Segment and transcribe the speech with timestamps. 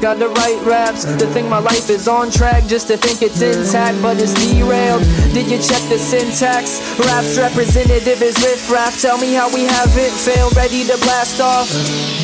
[0.00, 3.42] Got the right raps to think my life is on track, just to think it's
[3.42, 5.02] intact, but it's derailed.
[5.34, 6.78] Did you check the syntax?
[7.00, 9.00] Raps representative is riff raff.
[9.02, 12.17] Tell me how we haven't failed, ready to blast off.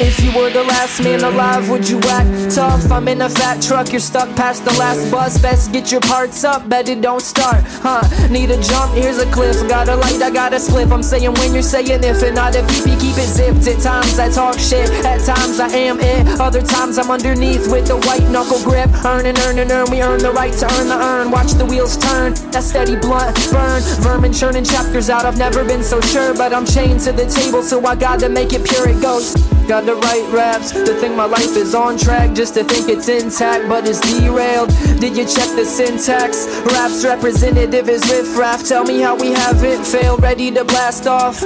[0.00, 2.88] If you were the last man alive, would you act tough?
[2.92, 5.42] I'm in a fat truck, you're stuck past the last bus.
[5.42, 8.06] Best get your parts up, bet it don't start, huh?
[8.30, 9.56] Need a jump, here's a cliff.
[9.68, 10.92] Got a light, I got a split.
[10.92, 13.66] I'm saying when you're saying if and not if, PP, keep it zipped.
[13.66, 16.28] At times I talk shit, at times I am it.
[16.38, 18.90] Other times I'm underneath with the white knuckle grip.
[19.04, 21.32] Earn and earn and earn, we earn the right to earn the earn.
[21.32, 23.82] Watch the wheels turn, that steady blunt burn.
[24.06, 27.64] Vermin churning chapters out, I've never been so sure, but I'm chained to the table,
[27.64, 29.34] so I gotta make it pure it goes.
[29.66, 33.08] Got to write raps to think my life is on track, just to think it's
[33.08, 34.68] intact, but it's derailed.
[35.00, 36.46] Did you check the syntax?
[36.74, 38.66] Raps representative is riff raff.
[38.66, 41.42] Tell me how we haven't failed, ready to blast off.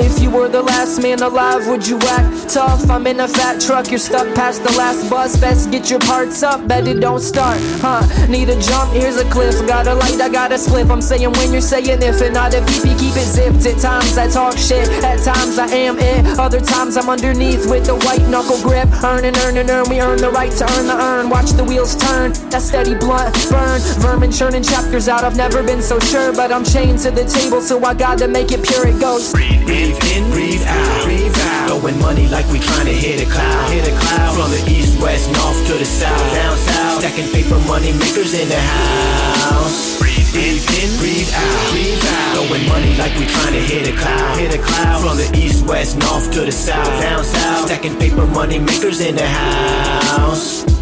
[0.00, 2.88] If you were the last man alive, would you act tough?
[2.88, 5.38] I'm in a fat truck, you're stuck past the last bus.
[5.38, 8.02] Best get your parts up, bet it don't start, huh?
[8.26, 9.54] Need a jump, here's a cliff.
[9.66, 10.90] Got a light, I got a split.
[10.90, 13.66] I'm saying when you're saying if and not if, PP, keep it zipped.
[13.66, 16.38] At times I talk shit, at times I am it.
[16.38, 18.88] Other times I'm underneath with the white knuckle grip.
[19.04, 21.28] Earn and earn and earn, we earn the right to earn the earn.
[21.28, 23.80] Watch the wheels turn, that steady blunt burn.
[24.00, 27.60] Vermin churning chapters out, I've never been so sure, but I'm chained to the table,
[27.60, 28.86] so I gotta make it pure.
[28.86, 29.32] It goes.
[29.32, 31.68] Breathe in, breathe in, breathe out, breathe out.
[31.68, 34.34] Throwing money like we trying to hit a cloud, hit a cloud.
[34.36, 37.00] From the east, west, north to the south, down south.
[37.00, 39.98] Stacking paper money makers in the house.
[39.98, 42.46] Breathe in, breathe out, breathe out.
[42.46, 45.02] Throwing money like we trying to hit a cloud, hit a cloud.
[45.02, 47.66] From the east, west, north to the south, down south.
[47.66, 50.79] Stacking paper money makers in the house.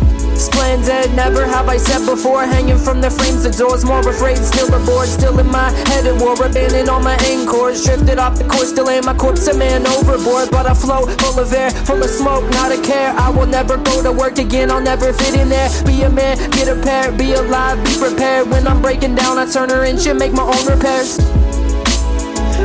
[0.48, 2.44] Splendid, never have I said before.
[2.46, 6.20] Hanging from the frames, the doors, more afraid, still aboard, still in my head at
[6.20, 6.34] war.
[6.34, 10.50] Abandoned all my anchors, drifted off the course, still ain't my corpse, a man overboard.
[10.50, 13.10] But I float, full of air, full of smoke, not a care.
[13.12, 15.68] I will never go to work again, I'll never fit in there.
[15.84, 18.48] Be a man, get a pair, be alive, be prepared.
[18.50, 21.18] When I'm breaking down, I turn her in, shit, make my own repairs.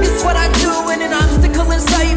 [0.03, 2.12] It's what I do in an obstacle in sight,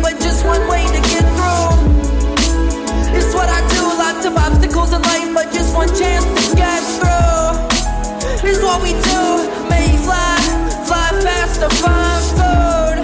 [8.76, 9.24] what we do,
[9.72, 10.36] may fly,
[10.84, 12.96] fly fast to find food.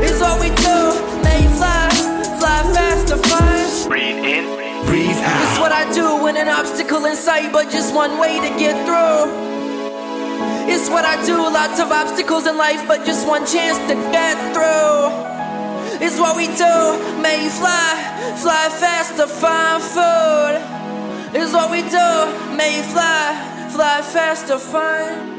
[0.00, 0.78] It's what we do,
[1.20, 1.88] may fly,
[2.40, 3.88] fly fast to find.
[3.88, 4.44] Breathe in,
[4.86, 5.42] breathe It's out.
[5.44, 8.74] It's what I do when an obstacle in sight, but just one way to get
[8.86, 9.28] through.
[10.72, 14.36] It's what I do, lots of obstacles in life, but just one chance to get
[14.54, 15.12] through.
[16.00, 16.74] It's what we do,
[17.20, 17.92] may fly,
[18.40, 20.76] fly fast to find food.
[21.36, 22.55] It's what we do, may fly, fly
[24.12, 25.35] fast to find.